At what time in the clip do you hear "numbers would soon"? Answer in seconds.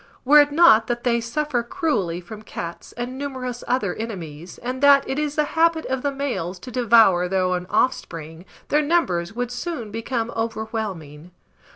8.81-9.91